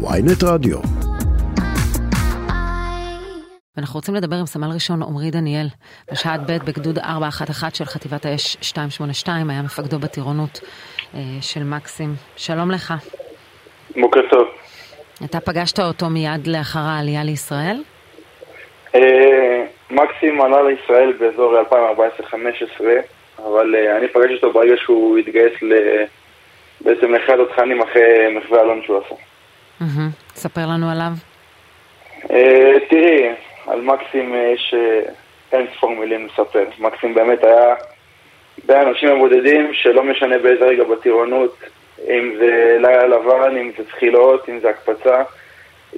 [0.00, 0.78] ויינט רדיו.
[3.76, 5.66] ואנחנו רוצים לדבר עם סמל ראשון עמרי דניאל,
[6.12, 10.60] בשעת ב' בגדוד 411 של חטיבת האש 282, היה מפקדו בטירונות
[11.14, 12.14] אה, של מקסים.
[12.36, 12.94] שלום לך.
[14.00, 14.48] בוקר טוב.
[15.24, 17.82] אתה פגשת אותו מיד לאחר העלייה לישראל?
[18.94, 21.54] אה, מקסים עלה לישראל באזור
[22.20, 22.34] 2014-2015,
[23.38, 25.52] אבל אה, אני פגשתי אותו ברגע שהוא התגייס
[26.80, 29.14] בעצם לאחד התכנים אחרי מחווה אלון שהוא עשה.
[30.34, 31.10] ספר לנו עליו.
[32.88, 33.28] תראי,
[33.66, 34.74] על מקסים יש
[35.52, 36.64] אין ספור מילים לספר.
[36.78, 37.74] מקסים באמת היה
[38.66, 41.56] בין האנשים הבודדים שלא משנה באיזה רגע בטירונות,
[42.08, 45.22] אם זה לילה לבן, אם זה זחילות, אם זה הקפצה,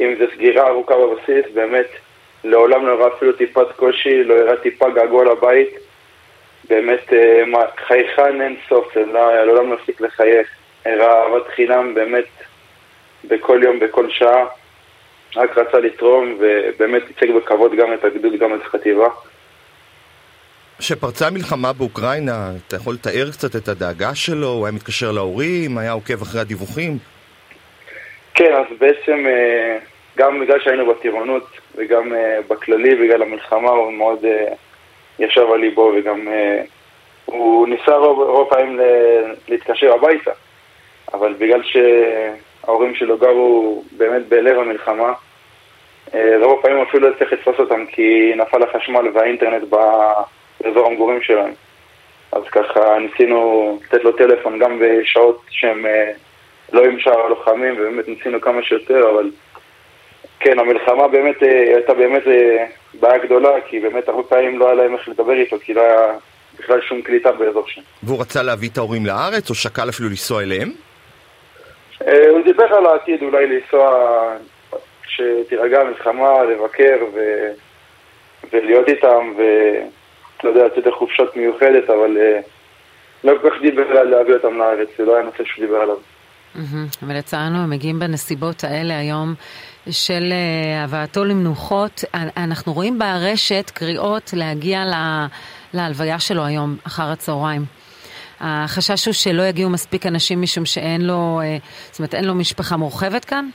[0.00, 1.86] אם זה סגירה ארוכה בבסיס, באמת
[2.44, 5.68] לעולם לא הראה אפילו טיפת קושי, לא הראה טיפה געגוע לבית.
[6.68, 7.12] באמת
[7.86, 10.48] חייכן אין סוף, לעולם לא הפסיק לחייך.
[10.84, 12.24] הראה אהבת חינם באמת
[13.24, 14.46] בכל יום, בכל שעה.
[15.36, 19.08] רק רצה לתרום ובאמת ייצג בכבוד גם את הגדוד, גם את החטיבה.
[20.78, 24.46] כשפרצה המלחמה באוקראינה, אתה יכול לתאר קצת את הדאגה שלו?
[24.46, 25.78] הוא היה מתקשר להורים?
[25.78, 26.98] היה עוקב אחרי הדיווחים?
[28.34, 29.26] כן, אז בעצם
[30.18, 31.46] גם בגלל שהיינו בטירונות
[31.76, 32.12] וגם
[32.48, 34.24] בכללי, בגלל המלחמה, הוא מאוד
[35.18, 36.28] ישב על ליבו וגם
[37.24, 38.80] הוא ניסה רוב, רוב פעמים
[39.48, 40.30] להתקשר הביתה,
[41.14, 41.76] אבל בגלל ש...
[42.70, 45.12] ההורים שלו גרו באמת בלב המלחמה.
[46.14, 51.52] רוב הפעמים אפילו לא צריך לתפוס אותם כי נפל החשמל והאינטרנט באזור המגורים שלהם.
[52.32, 55.86] אז ככה ניסינו לתת לו טלפון גם בשעות שהם
[56.72, 59.30] לא עם שאר הלוחמים ובאמת ניסינו כמה שיותר, אבל
[60.40, 61.42] כן, המלחמה באמת
[61.74, 62.22] הייתה באמת
[62.94, 66.12] בעיה גדולה כי באמת הרבה פעמים לא היה להם איך לדבר איתו כי לא היה
[66.58, 67.80] בכלל שום קליטה באזור שם.
[68.02, 70.72] והוא רצה להביא את ההורים לארץ או שקל אפילו לנסוע אליהם?
[72.06, 74.02] הוא דיבר על העתיד אולי לנסוע,
[75.02, 77.18] כשתירגע המלחמה, לבקר ו...
[78.52, 82.16] ולהיות איתם, ולא יודע, לצאת לחופשות מיוחדת, אבל
[83.24, 85.96] לא כל כך דיבר על להביא אותם לארץ, זה לא היה נושא שהוא דיבר עליו.
[87.02, 89.34] ולצערנו הם מגיעים בנסיבות האלה היום
[89.90, 90.32] של
[90.84, 92.04] הבאתו למנוחות.
[92.36, 94.84] אנחנו רואים ברשת קריאות להגיע
[95.74, 97.62] להלוויה שלו היום, אחר הצהריים.
[98.40, 101.40] החשש הוא שלא יגיעו מספיק אנשים משום שאין לו,
[101.90, 103.48] זאת אומרת, אין לו משפחה מורחבת כאן?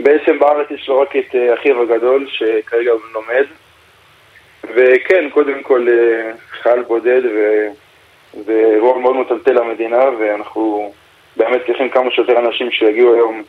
[0.00, 3.44] בעצם בארץ יש לו רק את אחיו הגדול, שכרגע הוא לומד.
[4.74, 5.86] וכן, קודם כל
[6.62, 10.92] חייל בודד, וזה אירוע מאוד מטלטל למדינה, ואנחנו
[11.36, 13.42] באמת צריכים כמה שיותר אנשים שיגיעו היום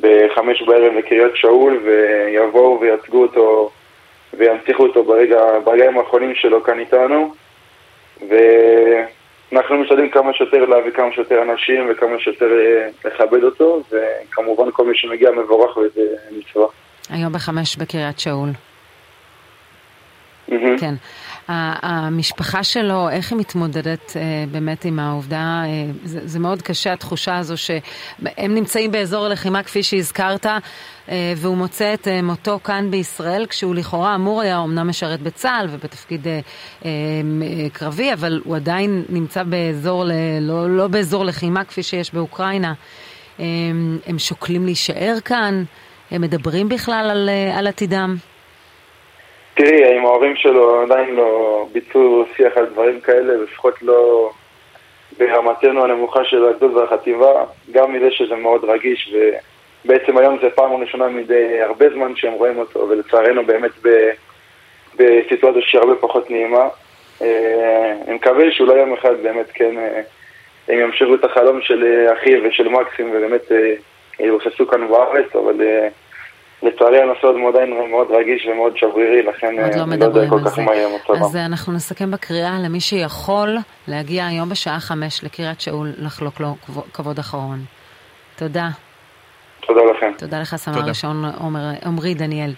[0.00, 3.70] בחמש בערב לקריית שאול, ויבואו וייצגו אותו,
[4.34, 7.34] וינציחו אותו ברגע, ברגעים האחרונים שלו כאן איתנו.
[9.52, 12.46] אנחנו משתדלים כמה שיותר להביא כמה שיותר אנשים וכמה שיותר
[13.04, 16.00] לכבד אותו, וכמובן כל מי שמגיע מבורך וזה
[16.30, 16.66] מצווה.
[17.10, 18.48] היום בחמש בקריית שאול.
[20.48, 20.80] Mm-hmm.
[20.80, 20.94] כן.
[21.48, 24.16] המשפחה שלו, איך היא מתמודדת
[24.50, 25.62] באמת עם העובדה,
[26.04, 30.46] זה, זה מאוד קשה התחושה הזו שהם נמצאים באזור הלחימה כפי שהזכרת
[31.36, 36.26] והוא מוצא את מותו כאן בישראל כשהוא לכאורה אמור היה אומנם משרת בצה"ל ובתפקיד
[37.72, 40.04] קרבי אבל הוא עדיין נמצא באזור,
[40.40, 42.72] לא, לא באזור לחימה כפי שיש באוקראינה.
[44.06, 45.64] הם שוקלים להישאר כאן?
[46.10, 48.16] הם מדברים בכלל על, על עתידם?
[50.08, 54.30] ההורים שלו עדיין לא ביצעו שיח על דברים כאלה, לפחות לא
[55.18, 59.14] ברמתנו הנמוכה של הגדול והחטיבה, גם מזה שזה מאוד רגיש,
[59.84, 63.70] ובעצם היום זה פעם ראשונה מדי הרבה זמן שהם רואים אותו, ולצערנו באמת
[64.94, 66.68] בסיטואציה שהיא הרבה פחות נעימה.
[67.20, 69.74] אני מקווה שאולי יום אחד באמת כן,
[70.68, 73.52] הם ימשיכו את החלום של אחי ושל מקסים, ובאמת
[74.20, 75.60] יבוססו כאן בארץ, אבל...
[76.78, 80.40] לצערי הנושא עוד עדיין מאוד רגיש ומאוד שברירי, לכן עוד לא אני לא יודע כל
[80.44, 81.22] כך מה יהיה מצבם.
[81.24, 83.56] אז אנחנו נסכם בקריאה למי שיכול
[83.88, 86.54] להגיע היום בשעה חמש לקריית שאול לחלוק לו
[86.92, 87.58] כבוד אחרון.
[88.36, 88.68] תודה.
[89.60, 90.12] תודה לכם.
[90.18, 91.24] תודה לך סמל ראשון
[91.84, 92.52] עמרי דניאל.